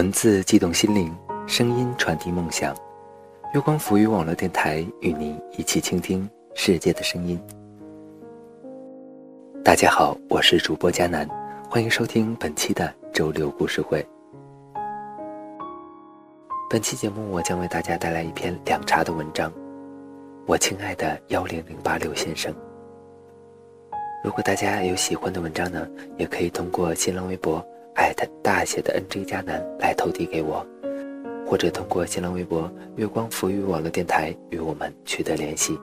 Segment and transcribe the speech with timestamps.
[0.00, 1.14] 文字激动心灵，
[1.46, 2.74] 声音传递梦想。
[3.52, 7.38] 月光浮语网络电台与您一起倾听世界的声音。
[9.62, 11.28] 大家好，我是主播佳楠，
[11.68, 14.02] 欢迎收听本期的周六故事会。
[16.70, 19.52] 本期节目，我将为大家带来一篇凉茶的文章。
[20.46, 22.50] 我亲爱的幺零零八六先生，
[24.24, 27.62] 如果大家有喜欢的文章呢，也可以通过新浪微博。
[28.00, 30.66] 艾特大写的 NJ 加南来投递给我，
[31.46, 35.78] 或者通过新浪微博“月光浮语网络电台”与我们取得联系。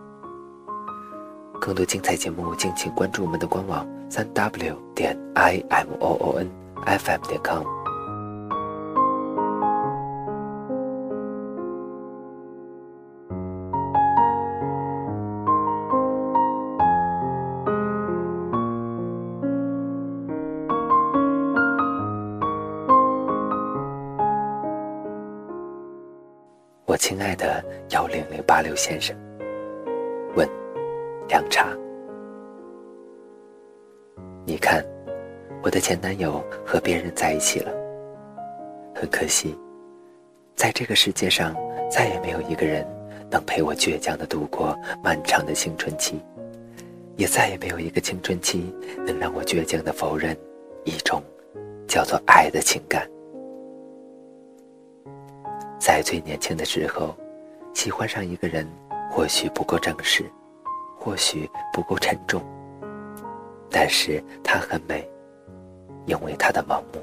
[1.62, 6.50] 更多精彩节目，敬请关注我们的官网：三 w 点 i m o o n
[6.88, 7.77] f m 点 com。
[28.78, 29.18] 先生，
[30.36, 30.48] 问：
[31.28, 31.76] 凉茶。
[34.46, 34.86] 你看，
[35.64, 37.72] 我的前男友和别人在一起了。
[38.94, 39.58] 很可惜，
[40.56, 41.56] 在这个世界上，
[41.90, 42.88] 再也没有一个人
[43.32, 46.22] 能陪我倔强的度过漫长的青春期，
[47.16, 48.72] 也再也没有一个青春期
[49.06, 50.38] 能让我倔强的否认
[50.86, 51.22] 一种
[51.88, 53.10] 叫做爱的情感。
[55.80, 57.16] 在最年轻的时候，
[57.78, 58.68] 喜欢上一个人，
[59.12, 60.26] 或许不够正式，
[60.98, 62.42] 或许不够沉重，
[63.70, 65.08] 但是她很美，
[66.08, 67.00] 因为她的盲目。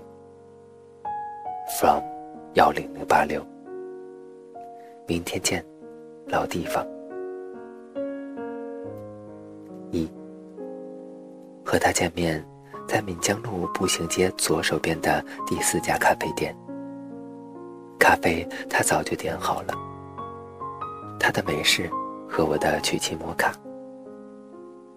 [1.79, 2.03] From
[2.55, 3.41] 幺零零八六，
[5.07, 5.65] 明天见，
[6.27, 6.85] 老地方。
[9.93, 10.11] 一，
[11.65, 12.45] 和他见面，
[12.89, 16.53] 在闽江路步行街左手边的第四家咖啡店。
[17.97, 19.94] 咖啡他早就点好了。
[21.25, 21.91] 他的美式
[22.29, 23.51] 和我的曲奇摩卡，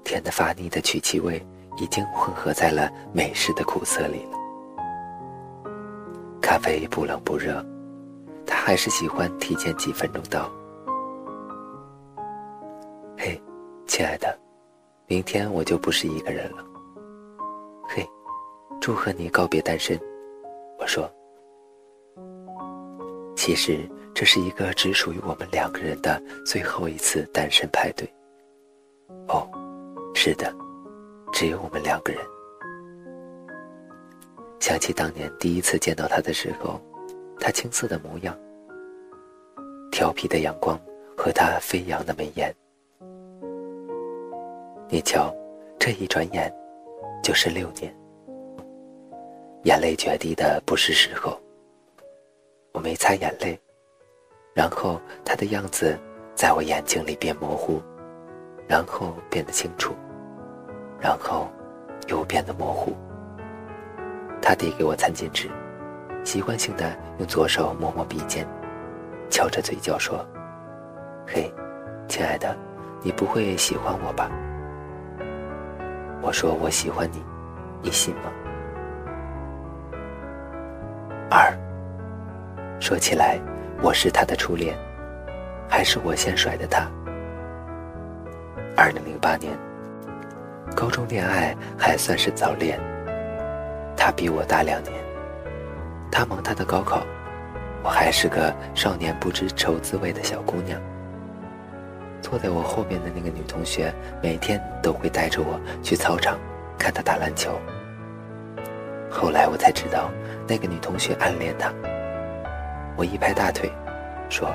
[0.03, 1.41] 甜的发腻的曲奇味
[1.77, 4.37] 已经混合在了美式的苦涩里了。
[6.41, 7.65] 咖啡不冷不热，
[8.45, 10.51] 他还是喜欢提前几分钟到。
[13.17, 13.41] 嘿，
[13.87, 14.37] 亲爱的，
[15.05, 16.65] 明天我就不是一个人了。
[17.87, 18.05] 嘿，
[18.81, 19.97] 祝贺你告别单身，
[20.77, 21.09] 我说。
[23.33, 23.89] 其实
[24.19, 28.11] 这是一个只属于我们两个人的最后一次单身派对。
[29.27, 29.47] 哦，
[30.15, 30.51] 是的，
[31.31, 32.19] 只有我们两个人。
[34.59, 36.81] 想起当年第一次见到他的时候，
[37.39, 38.35] 他青涩的模样，
[39.91, 40.75] 调皮的阳光
[41.15, 42.51] 和他飞扬的眉眼。
[44.89, 45.31] 你瞧，
[45.77, 46.51] 这一转眼
[47.21, 47.95] 就是六年，
[49.65, 51.39] 眼泪决堤的不是时候。
[52.73, 53.59] 我没擦眼泪，
[54.57, 55.95] 然后他的样子
[56.33, 57.79] 在我眼睛里变模糊，
[58.67, 59.93] 然后变得清楚，
[60.99, 61.47] 然后
[62.07, 62.97] 又变得模糊。
[64.41, 65.47] 他递给我餐巾纸，
[66.23, 68.47] 习惯性的用左手摸摸鼻尖，
[69.29, 70.25] 翘着嘴角说
[71.27, 71.53] ：“嘿，
[72.07, 72.57] 亲爱的，
[73.03, 74.27] 你不会喜欢我吧？”
[76.19, 77.23] 我说：“我喜欢你，
[77.83, 78.31] 你信吗？”
[81.29, 81.55] 二。
[82.79, 83.39] 说起来，
[83.79, 84.75] 我是他的初恋，
[85.69, 86.89] 还是我先甩的他？
[88.75, 89.55] 二零零八年，
[90.75, 92.79] 高中恋爱还算是早恋。
[93.95, 94.93] 他比我大两年，
[96.11, 97.05] 他忙他的高考，
[97.83, 100.81] 我还是个少年不知愁滋味的小姑娘。
[102.19, 103.93] 坐在我后面的那个女同学，
[104.23, 106.37] 每天都会带着我去操场
[106.79, 107.51] 看他打篮球。
[109.09, 110.09] 后来我才知道，
[110.47, 111.71] 那个女同学暗恋他。
[112.97, 113.71] 我一拍大腿，
[114.27, 114.49] 说：“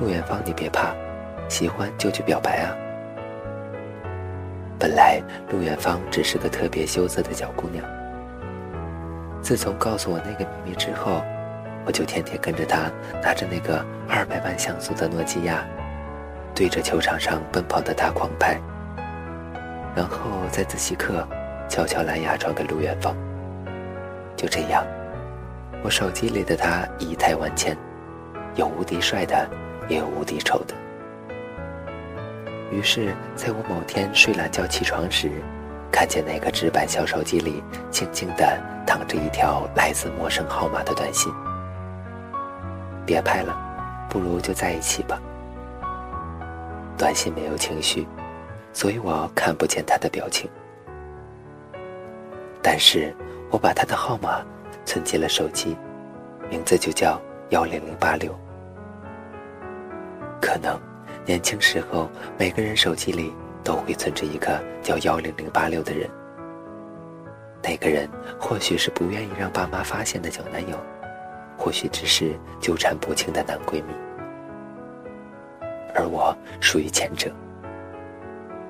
[0.00, 0.92] 陆远芳，你别怕，
[1.48, 2.74] 喜欢就去表白啊。”
[4.76, 5.22] 本来
[5.52, 7.84] 陆远芳只是个特别羞涩的小姑娘。
[9.40, 11.22] 自从告诉我那个秘密之后，
[11.86, 12.90] 我就天天跟着她，
[13.22, 15.64] 拿着那个二百万像素的诺基亚，
[16.54, 18.60] 对着球场上奔跑的他狂拍，
[19.94, 20.18] 然后
[20.50, 21.24] 在自习课
[21.68, 23.14] 悄悄蓝牙传给陆远芳。
[24.34, 24.84] 就这样。
[25.84, 27.76] 我手机里的他仪态万千，
[28.54, 29.46] 有无敌帅的，
[29.86, 30.74] 也有无敌丑的。
[32.72, 35.30] 于是，在我某天睡懒觉起床时，
[35.92, 41.30] 看见那个纸板小手机里静静地躺着一条来自陌生号码的短信
[43.04, 43.54] ：“别拍了，
[44.08, 45.20] 不如就在一起吧。”
[46.96, 48.08] 短信没有情绪，
[48.72, 50.48] 所以我看不见他的表情。
[52.62, 53.14] 但是
[53.50, 54.42] 我把他的号码。
[54.84, 55.76] 存进了手机，
[56.50, 57.20] 名字就叫
[57.50, 58.34] 幺零零八六。
[60.40, 60.78] 可能
[61.24, 63.32] 年轻时候每个人手机里
[63.62, 66.08] 都会存着一个叫幺零零八六的人。
[67.62, 68.08] 那个人
[68.38, 70.78] 或许是不愿意让爸妈发现的小男友，
[71.56, 73.94] 或许只是纠缠不清的男闺蜜。
[75.94, 77.30] 而我属于前者，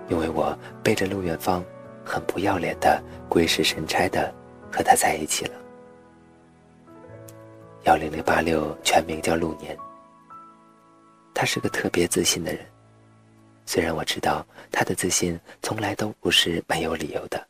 [0.08, 1.64] 因为我背着陆远芳，
[2.04, 4.32] 很不要脸的鬼使神差的
[4.70, 5.63] 和他在一起了。
[7.84, 9.76] 幺零零八六全名叫陆年，
[11.34, 12.64] 他是个特别自信的人，
[13.66, 17.46] 虽然我知道他的自信从来都不是没有理由的，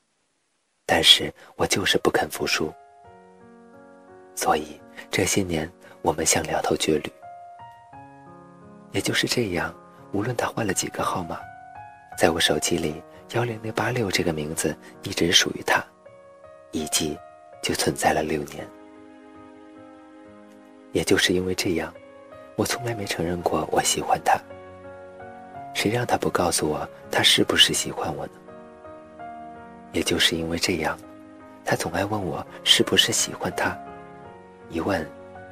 [0.85, 2.73] 但是我就是不肯服输，
[4.35, 5.71] 所以这些年
[6.03, 7.13] 我们像两头倔驴。
[8.91, 9.73] 也就是这样，
[10.11, 11.39] 无论他换了几个号码，
[12.19, 13.01] 在我手机里，
[13.35, 15.81] 幺零零八六这个名字一直属于他，
[16.73, 17.17] 一记
[17.63, 18.69] 就存在了六年。
[20.94, 21.93] 也就是因为这样，
[22.55, 24.41] 我从来没承认过我喜欢他。
[25.75, 28.32] 谁让他不告诉我他是不是喜欢我呢？
[29.93, 30.96] 也就是因为这样，
[31.64, 33.76] 他总爱问我是不是喜欢他，
[34.70, 35.05] 一问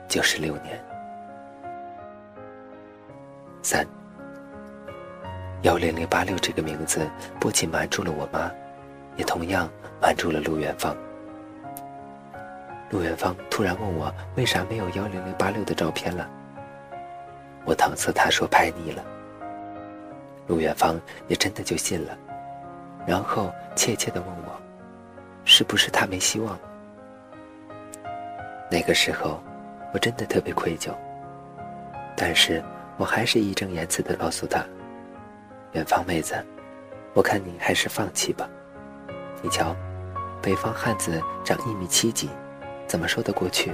[0.08, 0.80] 就是六年。
[3.62, 3.84] 三
[5.62, 7.10] 幺零零八六这个名字
[7.40, 8.48] 不仅瞒住了我妈，
[9.16, 9.68] 也同样
[10.00, 10.96] 瞒住了陆远芳。
[12.92, 16.30] 陆远方突然问我为啥没有幺零零八六的照片了，
[17.64, 19.02] 我搪塞他说拍腻了。
[20.46, 22.16] 陆远方也真的就信了，
[23.06, 24.60] 然后怯怯的问我，
[25.44, 26.56] 是不是他没希望？
[28.70, 29.42] 那个时候，
[29.94, 30.94] 我真的特别愧疚，
[32.16, 32.62] 但是。
[32.98, 34.62] 我还是义正言辞地告诉他
[35.72, 36.34] ：“远方妹子，
[37.14, 38.48] 我看你还是放弃吧。
[39.40, 39.74] 你瞧，
[40.42, 42.28] 北方汉子长一米七几，
[42.87, 43.73] 怎么说得过去？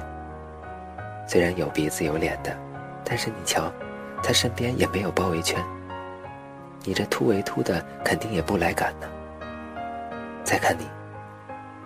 [1.27, 2.57] 虽然有鼻子有脸的，
[3.05, 3.71] 但是你瞧，
[4.23, 5.63] 他身边也没有包围圈。
[6.85, 9.07] 你这突围突的，肯定也不来赶呢。
[10.43, 10.87] 再看你，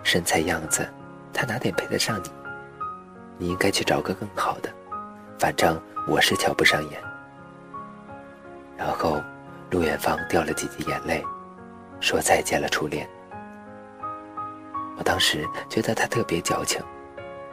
[0.03, 0.87] 身材样子，
[1.33, 2.31] 他哪点配得上你？
[3.37, 4.69] 你应该去找个更好的。
[5.37, 7.01] 反正我是瞧不上眼。”
[8.77, 9.21] 然后，
[9.71, 11.21] 陆远芳掉了几滴眼泪，
[11.99, 13.09] 说再见了初恋。
[14.95, 16.81] 我当时觉得他特别矫情，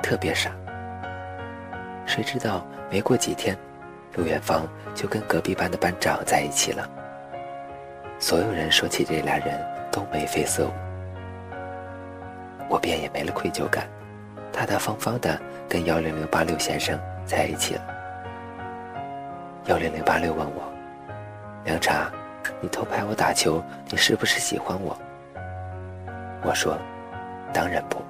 [0.03, 0.51] 特别傻。
[2.07, 3.57] 谁知道没过几天，
[4.17, 6.89] 陆远芳就跟隔壁班的班长在一起了。
[8.19, 10.73] 所有人说起这俩人都眉飞色舞，
[12.69, 13.87] 我便也没了愧疚感，
[14.53, 17.83] 大大方方的跟幺零零八六先生在一起了。
[19.67, 20.63] 幺零零八六问我。
[21.65, 22.11] 凉茶，
[22.61, 24.99] 你偷拍我打球，你是不是喜欢我？
[26.43, 26.77] 我说，
[27.53, 28.03] 当然不。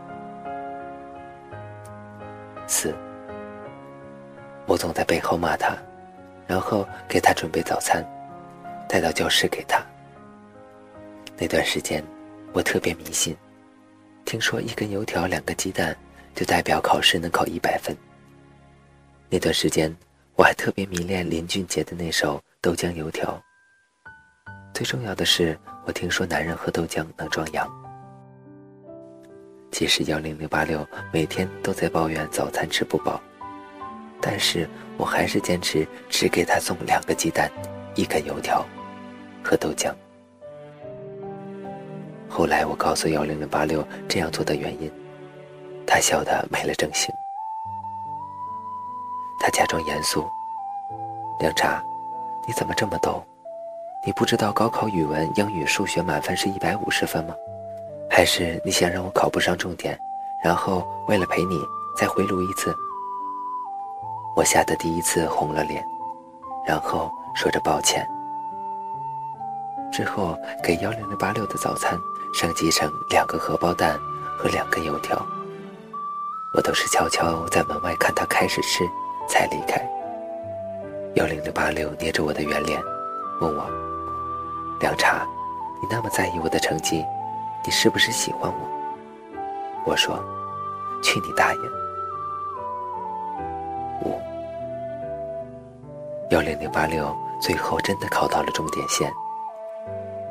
[2.70, 2.94] 四，
[4.64, 5.76] 我总在背后骂他，
[6.46, 8.00] 然后给他准备早餐，
[8.88, 9.84] 带到教室给他。
[11.36, 12.00] 那段时间，
[12.52, 13.36] 我特别迷信，
[14.24, 15.96] 听说一根油条、两个鸡蛋
[16.32, 17.94] 就代表考试能考一百分。
[19.28, 19.92] 那段时间，
[20.36, 22.40] 我还特别迷恋林俊杰的那首。
[22.62, 23.42] 豆浆油条。
[24.74, 27.79] 最重要的是，我听说男人喝豆浆能壮阳。
[29.70, 33.20] 即使幺零零八六每天都在抱怨早餐吃不饱，
[34.20, 37.50] 但是我还是坚持只给他送两个鸡蛋，
[37.94, 38.64] 一根油条，
[39.42, 39.92] 和豆浆。
[42.28, 44.90] 后来我告诉幺零零八六这样做的原因，
[45.86, 47.14] 他笑得没了正形。
[49.40, 50.28] 他假装严肃，
[51.40, 51.82] 凉茶。
[52.46, 53.24] 你怎么这么逗？
[54.04, 57.34] 你不知道高考语文、英语、数学满分是一百五十分吗？
[58.20, 59.98] 还是你想让我考不上重点，
[60.44, 61.58] 然后为了陪你
[61.96, 62.76] 再回炉一次？
[64.36, 65.82] 我吓得第一次红了脸，
[66.66, 68.06] 然后说着抱歉。
[69.90, 71.98] 之后给幺零零八六的早餐
[72.34, 73.98] 升级成两个荷包蛋
[74.36, 75.16] 和两根油条，
[76.54, 78.84] 我都是悄悄在门外看他开始吃，
[79.30, 79.80] 才离开。
[81.14, 82.82] 幺零零八六捏着我的圆脸，
[83.40, 83.66] 问我
[84.78, 85.26] ：“凉茶，
[85.80, 87.02] 你那么在意我的成绩，
[87.64, 88.68] 你是不是喜欢我？”
[89.86, 90.22] 我说
[91.02, 91.60] ：“去你大爷！”
[94.04, 94.20] 五
[96.30, 99.12] 幺零零八六最后真的考到了终点线。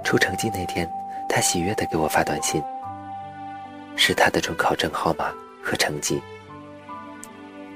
[0.04, 0.90] 出成绩那天，
[1.28, 2.64] 他喜悦的给我发短信，
[3.96, 5.32] 是他的准考证号码
[5.64, 6.22] 和成绩。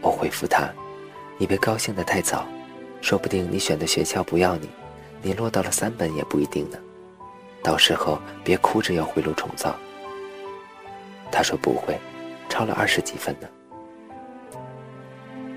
[0.02, 0.70] 我回复他
[1.38, 2.46] ：“你别高兴的太早。”
[3.02, 4.70] 说不定你选的学校不要你，
[5.22, 6.78] 你落到了三本也不一定呢。
[7.64, 9.74] 到时候别哭着要回炉重造。
[11.32, 11.98] 他说不会，
[12.50, 13.48] 超了二十几分呢。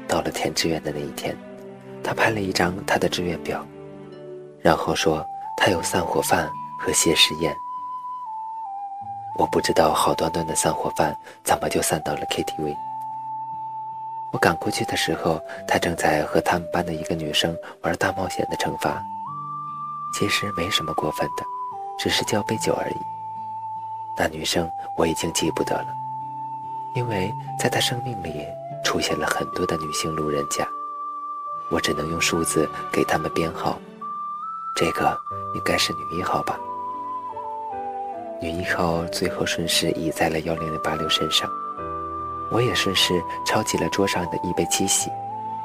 [0.08, 1.36] 到了填志愿的那一天，
[2.02, 3.66] 他拍了一张他的志愿表，
[4.60, 6.48] 然后说他有散伙饭
[6.78, 7.54] 和谢师宴。
[9.38, 12.74] 我不知道好端端的散伙饭怎么就散到了 KTV。
[14.32, 19.02] 我赶过去的时候，他正在和他们班的一个女生玩大冒险的惩罚，
[20.14, 21.44] 其实没什么过分的，
[21.98, 22.96] 只是交杯酒而已。
[24.16, 25.88] 那女生我已经记不得了，
[26.94, 28.46] 因为在她生命里
[28.84, 30.66] 出现了很多的女性路人甲，
[31.70, 33.78] 我只能用数字给他们编号。
[34.74, 35.18] 这个
[35.54, 36.58] 应该是女一号吧。
[38.40, 41.50] 女一号最后顺势倚在了幺零零八六身上，
[42.50, 45.10] 我也顺势抄起了桌上的一杯七喜，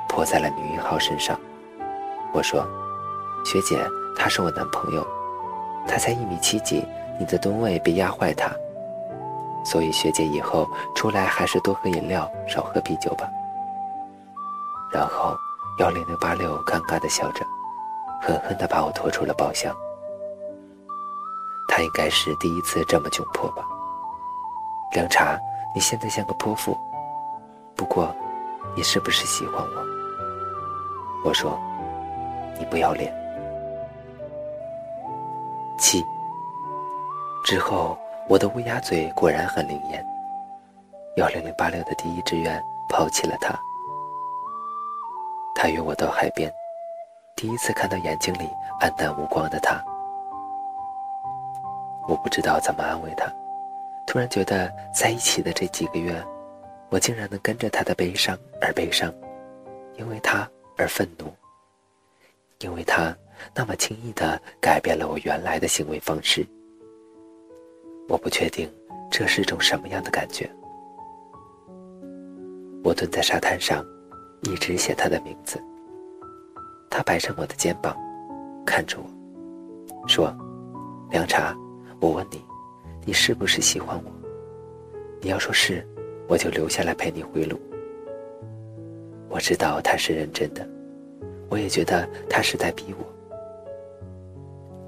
[0.07, 1.37] 泼在了女一号身上。
[2.33, 2.65] 我说
[3.45, 3.77] ：“学姐，
[4.17, 5.05] 他是我男朋友，
[5.87, 6.85] 他才一米七几，
[7.19, 8.51] 你的吨位别压坏他。
[9.63, 13.29] 所以学姐以后出来还是多喝饮料，少喝啤酒吧。”
[14.91, 15.35] 然后
[15.79, 17.45] 幺零零八六尴尬的笑着，
[18.21, 19.73] 狠狠地把我拖出了包厢。
[21.69, 23.65] 他应该是第一次这么窘迫吧？
[24.93, 25.39] 凉茶，
[25.73, 26.77] 你现在像个泼妇。
[27.77, 28.13] 不过，
[28.75, 31.29] 你是不是喜欢我？
[31.29, 31.57] 我说，
[32.59, 33.20] 你不要脸。
[35.81, 36.05] 七。
[37.43, 37.97] 之后，
[38.29, 40.05] 我的乌鸦嘴果然很灵验。
[41.17, 43.59] 幺零零八六的第一志愿抛弃了他。
[45.55, 46.49] 他约我到海边，
[47.35, 48.47] 第一次看到眼睛里
[48.79, 49.83] 黯淡无光的他。
[52.07, 53.25] 我不知道怎么安慰他，
[54.05, 56.23] 突然觉得在一起的这几个月，
[56.89, 59.11] 我竟然能跟着他的悲伤而悲伤，
[59.95, 60.47] 因为他
[60.77, 61.25] 而愤怒，
[62.59, 63.15] 因为他
[63.55, 66.45] 那么轻易的改变了我原来的行为方式。
[68.07, 68.69] 我不确定
[69.09, 70.49] 这是种什么样的感觉。
[72.83, 73.85] 我蹲在沙滩上，
[74.41, 75.61] 一直写他的名字。
[76.89, 77.95] 他摆上我的肩膀，
[78.65, 80.35] 看着我，说
[81.11, 81.55] ：“凉茶。”
[82.01, 82.43] 我问你，
[83.05, 84.11] 你是不是喜欢我？
[85.21, 85.87] 你要说是，
[86.27, 87.59] 我就留下来陪你回路。
[89.29, 90.67] 我知道他是认真的，
[91.47, 93.05] 我也觉得他是在逼我。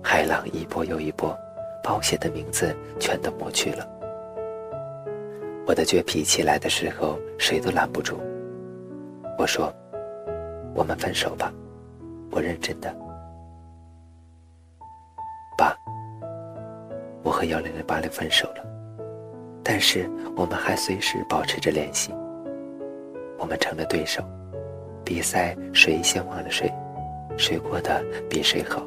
[0.04, 1.36] 海浪一波又一波，
[1.82, 3.88] 把我写的名字全都抹去了。
[5.66, 8.20] 我的倔脾气来的时候，谁都拦不住。
[9.40, 9.74] 我说
[10.76, 11.52] ：“我们分手吧，
[12.30, 12.94] 我认真的。”
[15.58, 15.74] 爸。
[17.24, 18.64] 我和幺零零八六分手了，
[19.64, 22.14] 但是我们还随时保持着联系。
[23.40, 24.22] 我们成了对手，
[25.06, 26.70] 比赛谁先忘了谁，
[27.38, 28.86] 谁过得比谁好。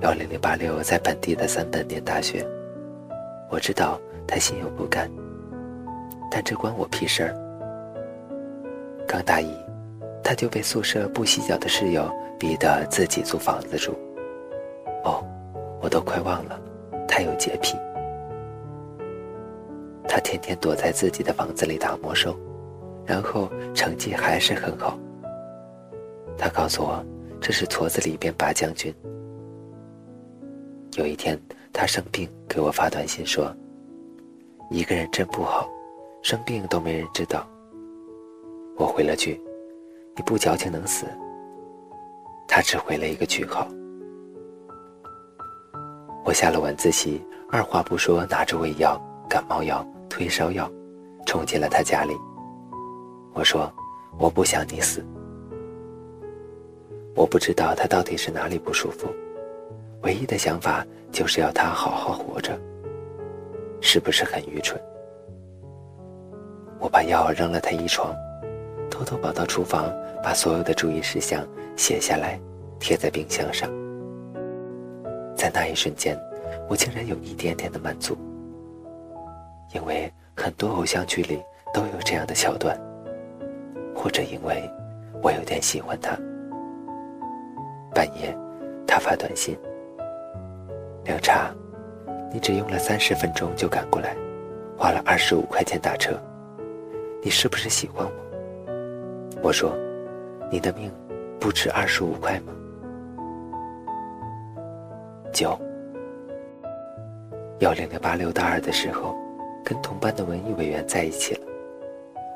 [0.00, 2.46] 幺零零八六在本地的三本念大学，
[3.50, 5.10] 我知道他心有不甘，
[6.30, 7.34] 但这关我屁事儿。
[9.06, 9.52] 刚大一，
[10.22, 13.92] 他就被宿舍不洗脚的室友逼得自己租房子住。
[15.04, 15.24] 哦。
[15.80, 16.60] 我都快忘了，
[17.06, 17.76] 他有洁癖。
[20.08, 22.36] 他天天躲在自己的房子里打魔兽，
[23.06, 24.98] 然后成绩还是很好。
[26.36, 27.00] 他告诉我，
[27.40, 28.92] 这是矬子里边拔将军。
[30.98, 31.40] 有一天，
[31.72, 33.54] 他生病，给我发短信说
[34.68, 35.70] ：“一个人真不好，
[36.22, 37.48] 生病都没人知道。”
[38.76, 39.40] 我回了句
[40.16, 41.06] ：“你不矫情能死。”
[42.48, 43.68] 他只回了一个句号。
[46.24, 49.00] 我下了晚自习，二话不说，拿着胃药、
[49.30, 50.68] 感冒药、退烧药，
[51.26, 52.16] 冲进了他家里。
[53.34, 53.72] 我说
[54.18, 55.06] ：“我不想你死。”
[57.14, 59.06] 我不知道他到底是哪里不舒服，
[60.02, 62.58] 唯一的想法就是要他好好活着。
[63.80, 64.76] 是不是很愚蠢？
[66.80, 68.12] 我把药扔了他一床，
[68.90, 72.40] 偷偷跑到厨房，把所有的注意事项写下来，
[72.80, 73.70] 贴在冰箱上。
[75.36, 76.18] 在那一瞬间，
[76.68, 78.16] 我竟然有一点点的满足，
[79.72, 81.40] 因为很多偶像剧里
[81.72, 82.76] 都有这样的桥段，
[83.94, 84.68] 或者因为
[85.22, 86.18] 我有点喜欢他。
[87.94, 88.36] 半夜，
[88.86, 89.56] 他发短信
[91.08, 91.50] ：“凉茶，
[92.30, 94.14] 你只用了三十分钟就赶过来，
[94.76, 96.12] 花了二十五块钱打车，
[97.22, 98.12] 你是不是喜欢我？”
[99.42, 99.74] 我说
[100.52, 100.92] ：“你的命
[101.40, 102.52] 不值二十五块吗？”
[105.32, 105.58] 九
[107.60, 109.16] 幺零零八六大二的时候，
[109.64, 111.40] 跟同班的文艺委员在一起了。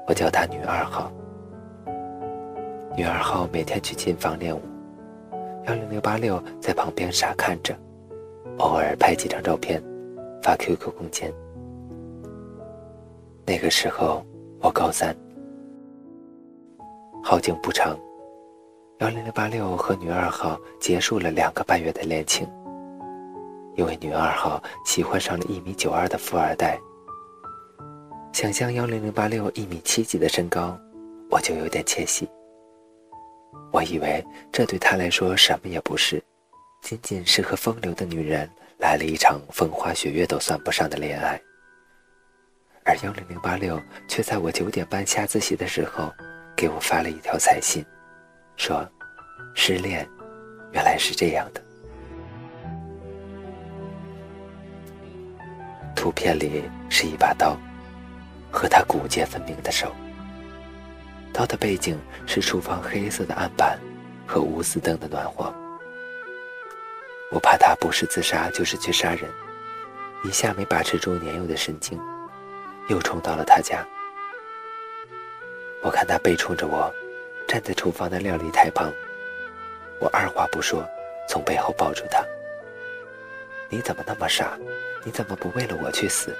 [0.07, 1.13] 我叫她女二号。
[2.97, 4.63] 女二号每天去琴房练舞，
[5.67, 7.75] 幺零零八六在旁边傻看着，
[8.59, 9.83] 偶尔拍几张照片，
[10.43, 11.33] 发 QQ 空间。
[13.47, 14.25] 那个时候
[14.61, 15.17] 我高三，
[17.23, 17.99] 好景不长，
[19.01, 22.47] 幺零零八六和女二号结束了两个半月的恋情。
[23.75, 26.79] 因为女二号喜欢上了一米九二的富二代。
[28.33, 30.79] 想象幺零零八六一米七几的身高，
[31.31, 32.29] 我就有点窃喜。
[33.73, 36.23] 我以为这对他来说什么也不是，
[36.83, 38.49] 仅仅是和风流的女人
[38.79, 41.41] 来了一场风花雪月都算不上的恋爱。
[42.85, 46.13] 而幺零零八六却在我九点半下自习的时候，
[46.57, 47.85] 给我发了一条彩信，
[48.57, 48.85] 说
[49.55, 50.07] ：“失恋，
[50.73, 51.63] 原来是这样的。”
[55.95, 57.57] 图片里是一把刀，
[58.51, 59.95] 和他骨节分明的手。
[61.33, 61.97] 刀的背景
[62.27, 63.79] 是厨房黑色的案板
[64.27, 65.62] 和钨丝灯的暖黄。
[67.33, 69.23] 我怕他不是自杀就是去杀人，
[70.23, 71.99] 一下没把持住年幼的神经，
[72.89, 73.83] 又冲到了他家。
[75.83, 76.93] 我看他背冲着我，
[77.49, 78.93] 站在厨房的料理台旁。
[79.99, 80.87] 我二话不说，
[81.27, 82.23] 从背后抱住他。
[83.71, 84.59] 你怎么那么傻？
[85.03, 86.37] 你怎么不为了我去死？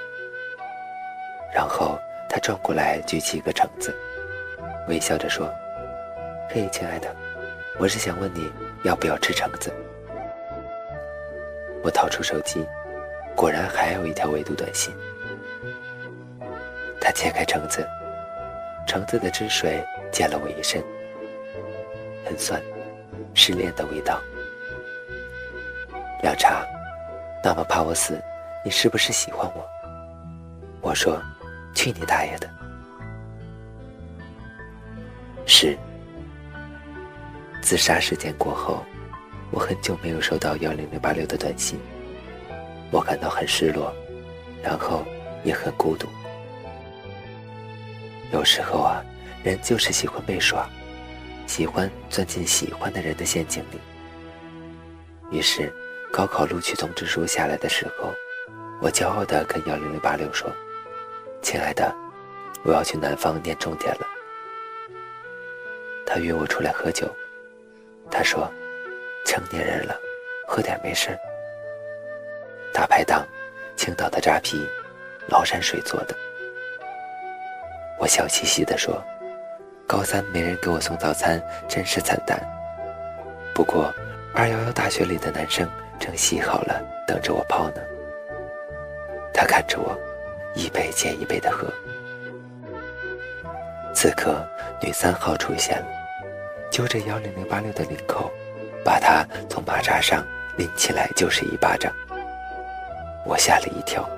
[1.55, 3.97] 然后他转过来，举起一个橙子，
[4.89, 5.51] 微笑着说
[6.53, 7.17] ：“嘿，亲爱的，
[7.79, 9.73] 我是想问你要不要吃橙子。”
[11.83, 12.67] 我掏出手机，
[13.37, 14.95] 果然还有一条未读短信。
[17.01, 17.87] 他切开橙子，
[18.87, 20.83] 橙子的汁水溅了我一身，
[22.25, 22.63] 很酸，
[23.35, 24.21] 失恋的味道。
[26.23, 26.65] 凉茶。
[27.45, 28.23] 那么怕我死，
[28.65, 29.69] 你是不是喜欢我？
[30.81, 31.21] 我说
[31.75, 32.49] ：“去你大爷的！”
[35.45, 35.77] 是。
[37.61, 38.85] 自杀事件过后，
[39.53, 41.79] 我很久没有收到幺零零八六的短信，
[42.91, 43.95] 我感到很失落，
[44.65, 45.05] 然后
[45.45, 46.09] 也很孤独。
[48.33, 49.05] 有时候啊，
[49.45, 50.69] 人就是喜欢被耍，
[51.47, 53.79] 喜欢钻进喜欢的人的陷阱里。
[55.31, 55.73] 于是。
[56.15, 58.13] 高考录取通知书下来的时候，
[58.83, 60.47] 我骄傲地跟幺零零八六说
[61.41, 61.91] ：“亲爱的，
[62.65, 64.07] 我要去南方念重点了。”
[66.05, 67.11] 他约我出来喝酒，
[68.11, 68.47] 他说
[69.25, 69.97] ：“成年人了，
[70.47, 71.19] 喝点没事。”
[72.73, 73.27] 大排档，
[73.77, 74.67] 青岛的扎啤，
[75.29, 76.15] 崂山水做的。
[77.99, 79.03] 我笑嘻嘻地说
[79.87, 82.41] ：“高三没人给我送早餐，真是惨淡。
[83.55, 83.93] 不过，
[84.35, 85.69] 二幺幺大学里的男生。”
[86.01, 87.81] 正洗好了，等着我泡呢。
[89.33, 89.97] 他看着我，
[90.53, 91.69] 一杯接一杯的喝。
[93.95, 94.45] 此刻，
[94.81, 95.87] 女三号出现了，
[96.73, 98.33] 揪着幺零零八六的领口，
[98.85, 100.25] 把他从马扎上
[100.57, 101.93] 拎起来就是一巴掌。
[103.25, 104.09] 我吓了一跳。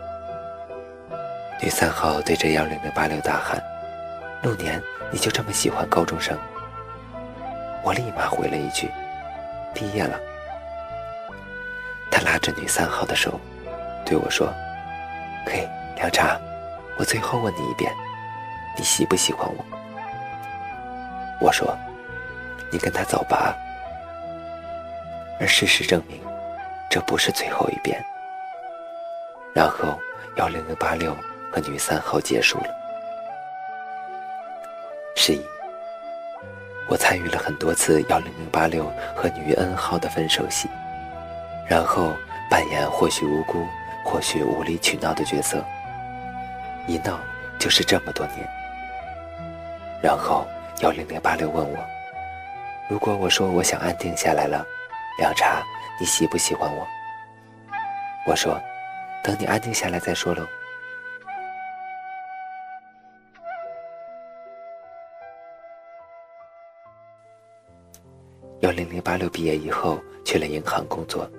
[1.62, 3.62] 女三号对着幺零零八六大喊
[4.42, 6.36] ：“陆年，你就这么喜欢高中生？”
[7.82, 8.90] 我立马回了一句
[9.74, 10.18] ：“毕业了。”
[12.10, 13.38] 他拉着女三号的手，
[14.04, 14.52] 对我说
[15.46, 16.38] ：“嘿，凉茶，
[16.98, 17.92] 我最后问你一遍，
[18.76, 19.64] 你喜不喜欢我？”
[21.40, 21.76] 我说
[22.72, 23.54] ：“你跟他走吧。”
[25.40, 26.20] 而事实证明，
[26.90, 28.02] 这不是最后一遍。
[29.52, 29.98] 然后
[30.36, 31.16] 幺零零八六
[31.52, 32.66] 和女三号结束了。
[35.16, 35.40] 是以，
[36.88, 40.68] 我参与了很多次幺零零八六和女 N 号的分手戏。
[41.68, 42.12] 然后
[42.50, 43.66] 扮演或许无辜、
[44.04, 45.64] 或许无理取闹的角色，
[46.86, 47.18] 一闹
[47.58, 48.46] 就是这么多年。
[50.02, 50.46] 然后
[50.80, 51.78] 幺零零八六问我，
[52.90, 54.66] 如果我说我想安定下来了，
[55.18, 55.62] 凉茶，
[56.00, 56.86] 你喜不喜欢我？
[58.26, 58.60] 我说，
[59.22, 60.44] 等你安定下来再说喽。
[68.60, 71.30] 幺零零八六毕业以后去了银行工作。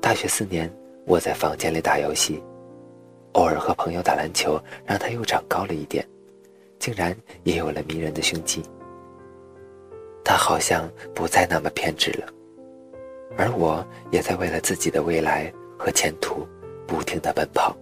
[0.00, 0.68] 大学四年，
[1.06, 2.42] 窝在房间里打游戏，
[3.34, 6.04] 偶尔和朋友打篮球，让他又长高了一点，
[6.78, 7.14] 竟然
[7.44, 8.62] 也有了迷人的胸肌。
[10.24, 12.26] 他好像不再那么偏执了，
[13.36, 16.46] 而我也在为了自己的未来和前途
[16.86, 17.76] 不停的奔跑。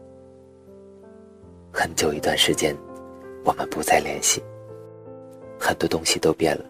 [1.73, 2.77] 很久一段时间，
[3.45, 4.43] 我们不再联系，
[5.59, 6.65] 很多东西都变了，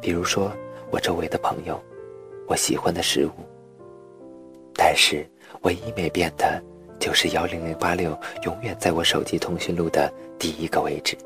[0.00, 0.52] 比如说
[0.90, 1.80] 我周围的朋友，
[2.46, 3.30] 我喜欢的食物。
[4.74, 5.26] 但是，
[5.62, 6.62] 唯一没变的，
[6.98, 11.16] 就是幺零零八六永远在我手机通讯录的第一个位置。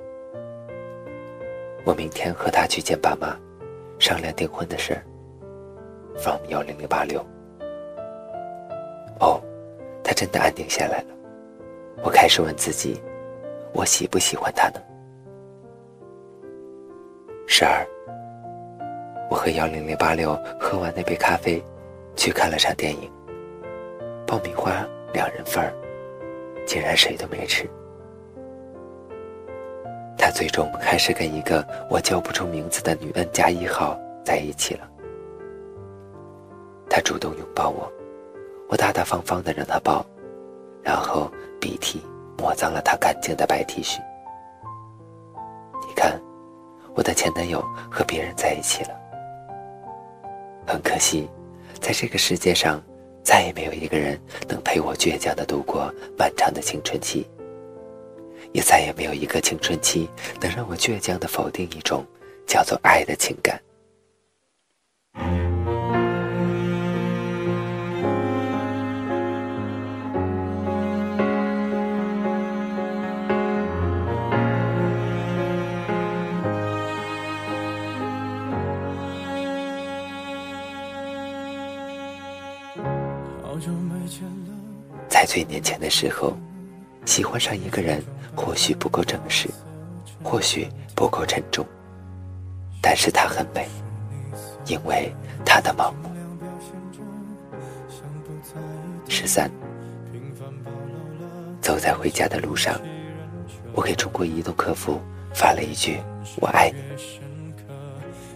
[1.85, 3.37] 我明天和他去见爸妈，
[3.99, 5.03] 商量订婚的事儿。
[6.19, 7.25] From 幺零零八六。
[9.21, 9.41] 哦，
[10.05, 11.07] 他真的安定下来了。
[12.03, 13.01] 我开始问自己，
[13.73, 14.81] 我喜不喜欢他呢？
[17.47, 17.87] 十二，
[19.31, 21.63] 我和幺零零八六喝完那杯咖啡，
[22.15, 23.11] 去看了场电影。
[24.27, 25.73] 爆米花两人份儿，
[26.67, 27.69] 竟然谁都没吃。
[30.19, 34.91] 他最终还是跟一个我叫不出名字的女 N 加一号在一起了。
[36.97, 37.93] 他主动拥抱我，
[38.71, 40.03] 我大大方方的让他抱，
[40.83, 41.31] 然后
[41.61, 42.01] 鼻涕
[42.39, 43.99] 抹脏了他干净的白 T 恤。
[45.87, 46.19] 你看，
[46.95, 48.99] 我的前男友和别人在一起了。
[50.67, 51.29] 很可惜，
[51.83, 52.83] 在这个世界上，
[53.23, 57.29] 再也没有一个人能陪我倔强的度过漫长的青春期。
[58.53, 60.09] 也再也没有一个青春期
[60.41, 62.03] 能让我倔强的否定一种
[62.47, 63.61] 叫做爱的情感。
[85.27, 86.35] 最年轻的时候。
[87.05, 88.03] 喜欢上一个人，
[88.35, 89.49] 或许不够正式，
[90.25, 91.65] 或许不够沉重，
[92.83, 93.69] 但是她很美，
[94.67, 96.11] 因为她的盲目。
[99.09, 99.49] 十三，
[101.61, 102.75] 走在回家的路上，
[103.73, 105.01] 我给中国移动客服
[105.33, 106.01] 发了一句
[106.43, 106.83] “我爱你”，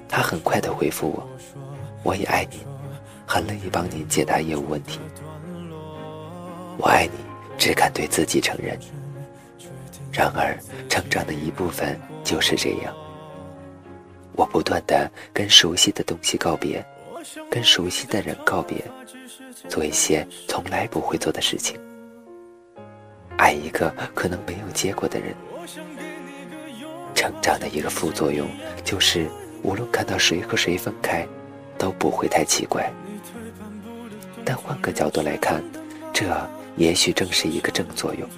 [0.09, 1.29] 他很快的回复我
[2.05, 2.59] ：“我也爱你，
[3.27, 5.01] 很乐意帮您解答业务问题。”
[6.81, 7.13] 我爱你。
[7.59, 8.75] 只敢对自己承认。
[10.11, 12.97] 然而，成长的一部分就是这样。
[14.33, 16.83] 我不断的跟熟悉的东西告别，
[17.51, 18.83] 跟熟悉的人告别，
[19.69, 21.79] 做一些从来不会做的事情，
[23.37, 25.35] 爱一个可能没有结果的人。
[27.15, 28.49] 成长的一个副作用
[28.83, 29.29] 就是，
[29.63, 31.29] 无论看到谁和谁分开，
[31.77, 32.91] 都不会太奇怪。
[34.47, 35.63] 但换个角度来看，
[36.11, 36.27] 这。
[36.77, 38.29] 也许正是一个正作用。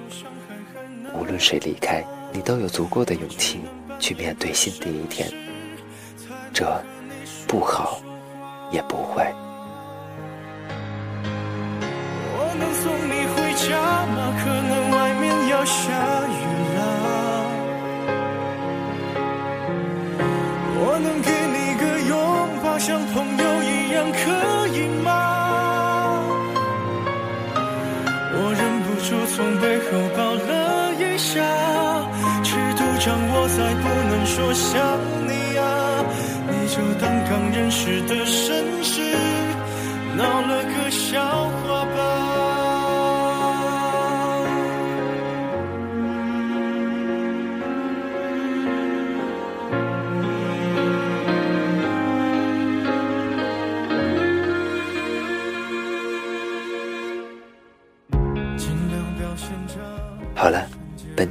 [1.15, 3.61] 无论谁离开，你都有足够的勇气
[3.99, 5.31] 去面对新的一天。
[6.53, 6.83] 这
[7.47, 8.01] 不好，
[8.71, 9.33] 也不坏。
[12.35, 13.37] 我能送你回
[13.69, 14.33] 家吗？
[14.43, 16.02] 可能外面要下
[33.45, 34.71] 我再不能说想
[35.27, 35.61] 你啊，
[36.47, 39.03] 你就当刚认识的绅士，
[40.17, 41.82] 闹了个笑话。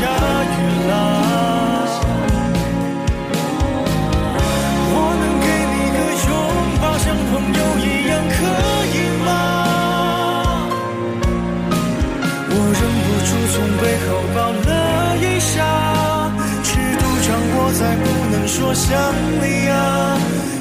[0.00, 0.56] 下雨
[0.88, 0.92] 了。
[4.92, 6.32] 我能给你个拥
[6.80, 8.38] 抱，像朋友一样，可
[8.94, 9.28] 以吗？
[12.48, 14.68] 我忍不住从背后抱了
[15.18, 15.52] 一下，
[16.64, 18.88] 尺度掌握在不能说想
[19.42, 19.74] 你啊。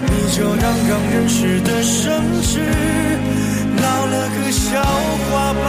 [0.05, 1.97] 你就当刚认识的绅
[2.43, 2.59] 士，
[3.77, 4.83] 闹了个笑
[5.31, 5.67] 话吧。